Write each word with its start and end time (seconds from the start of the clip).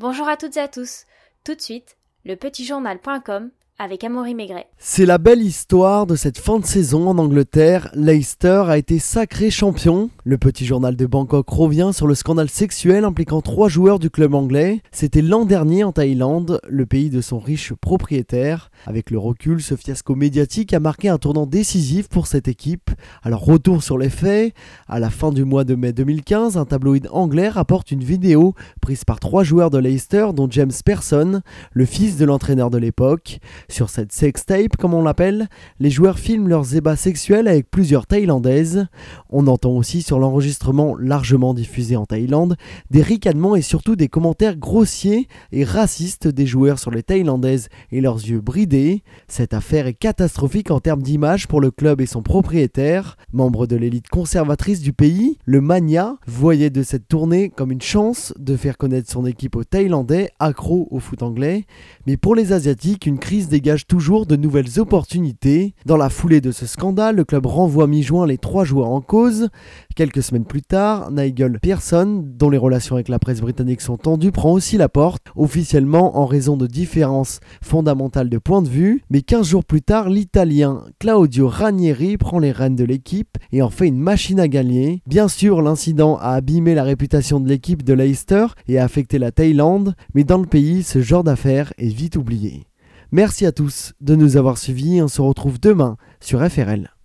Bonjour 0.00 0.26
à 0.26 0.36
toutes 0.36 0.56
et 0.56 0.60
à 0.60 0.66
tous. 0.66 1.04
Tout 1.44 1.54
de 1.54 1.60
suite, 1.60 1.96
le 2.24 2.34
petitjournal.com 2.34 3.52
avec 3.78 4.04
Amaury 4.04 4.34
Maigret. 4.34 4.66
C'est 4.78 5.04
la 5.04 5.18
belle 5.18 5.42
histoire 5.42 6.06
de 6.06 6.14
cette 6.14 6.38
fin 6.38 6.60
de 6.60 6.64
saison 6.64 7.08
en 7.08 7.18
Angleterre. 7.18 7.90
Leicester 7.94 8.62
a 8.68 8.78
été 8.78 9.00
sacré 9.00 9.50
champion. 9.50 10.10
Le 10.24 10.38
petit 10.38 10.64
journal 10.64 10.94
de 10.94 11.06
Bangkok 11.06 11.48
revient 11.48 11.90
sur 11.92 12.06
le 12.06 12.14
scandale 12.14 12.48
sexuel 12.48 13.04
impliquant 13.04 13.40
trois 13.40 13.68
joueurs 13.68 13.98
du 13.98 14.10
club 14.10 14.34
anglais. 14.34 14.80
C'était 14.92 15.22
l'an 15.22 15.44
dernier 15.44 15.82
en 15.82 15.90
Thaïlande, 15.90 16.60
le 16.68 16.86
pays 16.86 17.10
de 17.10 17.20
son 17.20 17.40
riche 17.40 17.72
propriétaire. 17.74 18.70
Avec 18.86 19.10
le 19.10 19.18
recul, 19.18 19.60
ce 19.60 19.74
fiasco 19.74 20.14
médiatique 20.14 20.72
a 20.72 20.78
marqué 20.78 21.08
un 21.08 21.18
tournant 21.18 21.46
décisif 21.46 22.08
pour 22.08 22.28
cette 22.28 22.46
équipe. 22.46 22.90
Alors 23.24 23.44
retour 23.44 23.82
sur 23.82 23.98
les 23.98 24.10
faits. 24.10 24.54
À 24.86 25.00
la 25.00 25.10
fin 25.10 25.32
du 25.32 25.44
mois 25.44 25.64
de 25.64 25.74
mai 25.74 25.92
2015, 25.92 26.56
un 26.56 26.64
tabloïd 26.64 27.08
anglais 27.10 27.48
rapporte 27.48 27.90
une 27.90 28.04
vidéo 28.04 28.54
prise 28.80 29.04
par 29.04 29.18
trois 29.18 29.42
joueurs 29.42 29.70
de 29.70 29.78
Leicester, 29.78 30.28
dont 30.32 30.46
James 30.48 30.70
Persson, 30.84 31.40
le 31.72 31.84
fils 31.86 32.16
de 32.16 32.24
l'entraîneur 32.24 32.70
de 32.70 32.78
l'époque. 32.78 33.40
Sur 33.68 33.90
cette 33.90 34.12
sextape, 34.12 34.76
comme 34.76 34.94
on 34.94 35.02
l'appelle, 35.02 35.48
les 35.80 35.90
joueurs 35.90 36.18
filment 36.18 36.48
leurs 36.48 36.76
ébats 36.76 36.96
sexuels 36.96 37.48
avec 37.48 37.70
plusieurs 37.70 38.06
Thaïlandaises. 38.06 38.86
On 39.30 39.46
entend 39.46 39.72
aussi 39.72 40.02
sur 40.02 40.18
l'enregistrement 40.18 40.96
largement 40.96 41.54
diffusé 41.54 41.96
en 41.96 42.04
Thaïlande 42.04 42.56
des 42.90 43.02
ricanements 43.02 43.56
et 43.56 43.62
surtout 43.62 43.96
des 43.96 44.08
commentaires 44.08 44.56
grossiers 44.56 45.28
et 45.52 45.64
racistes 45.64 46.28
des 46.28 46.46
joueurs 46.46 46.78
sur 46.78 46.90
les 46.90 47.02
Thaïlandaises 47.02 47.68
et 47.90 48.00
leurs 48.00 48.16
yeux 48.16 48.40
bridés. 48.40 49.02
Cette 49.28 49.54
affaire 49.54 49.86
est 49.86 49.94
catastrophique 49.94 50.70
en 50.70 50.80
termes 50.80 51.02
d'image 51.02 51.48
pour 51.48 51.60
le 51.60 51.70
club 51.70 52.00
et 52.00 52.06
son 52.06 52.22
propriétaire. 52.22 53.16
Membre 53.32 53.66
de 53.66 53.76
l'élite 53.76 54.08
conservatrice 54.08 54.80
du 54.80 54.92
pays, 54.92 55.38
le 55.44 55.60
Mania 55.60 56.16
voyait 56.26 56.70
de 56.70 56.82
cette 56.82 57.08
tournée 57.08 57.50
comme 57.50 57.72
une 57.72 57.82
chance 57.82 58.32
de 58.38 58.56
faire 58.56 58.76
connaître 58.76 59.10
son 59.10 59.26
équipe 59.26 59.56
aux 59.56 59.64
Thaïlandais 59.64 60.30
accros 60.38 60.88
au 60.90 61.00
foot 61.00 61.22
anglais. 61.22 61.64
Mais 62.06 62.16
pour 62.16 62.34
les 62.34 62.52
Asiatiques, 62.52 63.06
une 63.06 63.18
crise 63.18 63.48
dégage 63.54 63.86
toujours 63.86 64.26
de 64.26 64.34
nouvelles 64.34 64.80
opportunités. 64.80 65.76
Dans 65.86 65.96
la 65.96 66.08
foulée 66.10 66.40
de 66.40 66.50
ce 66.50 66.66
scandale, 66.66 67.14
le 67.14 67.24
club 67.24 67.46
renvoie 67.46 67.86
mi-juin 67.86 68.26
les 68.26 68.36
trois 68.36 68.64
joueurs 68.64 68.90
en 68.90 69.00
cause. 69.00 69.48
Quelques 69.94 70.24
semaines 70.24 70.44
plus 70.44 70.62
tard, 70.62 71.12
Nigel 71.12 71.60
Pearson, 71.62 72.24
dont 72.26 72.50
les 72.50 72.58
relations 72.58 72.96
avec 72.96 73.06
la 73.06 73.20
presse 73.20 73.40
britannique 73.40 73.80
sont 73.80 73.96
tendues, 73.96 74.32
prend 74.32 74.50
aussi 74.50 74.76
la 74.76 74.88
porte, 74.88 75.22
officiellement 75.36 76.18
en 76.18 76.26
raison 76.26 76.56
de 76.56 76.66
différences 76.66 77.38
fondamentales 77.62 78.28
de 78.28 78.38
point 78.38 78.60
de 78.60 78.68
vue. 78.68 79.04
Mais 79.08 79.22
15 79.22 79.46
jours 79.46 79.64
plus 79.64 79.82
tard, 79.82 80.10
l'Italien 80.10 80.82
Claudio 80.98 81.46
Ranieri 81.46 82.16
prend 82.16 82.40
les 82.40 82.50
rênes 82.50 82.74
de 82.74 82.82
l'équipe 82.82 83.38
et 83.52 83.62
en 83.62 83.70
fait 83.70 83.86
une 83.86 84.00
machine 84.00 84.40
à 84.40 84.48
gagner. 84.48 85.00
Bien 85.06 85.28
sûr, 85.28 85.62
l'incident 85.62 86.16
a 86.16 86.30
abîmé 86.30 86.74
la 86.74 86.82
réputation 86.82 87.38
de 87.38 87.48
l'équipe 87.48 87.84
de 87.84 87.94
Leicester 87.94 88.46
et 88.66 88.80
a 88.80 88.84
affecté 88.84 89.20
la 89.20 89.30
Thaïlande, 89.30 89.94
mais 90.12 90.24
dans 90.24 90.38
le 90.38 90.46
pays, 90.46 90.82
ce 90.82 91.00
genre 91.02 91.22
d'affaires 91.22 91.72
est 91.78 91.94
vite 91.94 92.16
oublié. 92.16 92.64
Merci 93.12 93.46
à 93.46 93.52
tous 93.52 93.92
de 94.00 94.14
nous 94.14 94.36
avoir 94.36 94.58
suivis. 94.58 95.02
On 95.02 95.08
se 95.08 95.20
retrouve 95.20 95.60
demain 95.60 95.96
sur 96.20 96.40
FRL. 96.48 96.94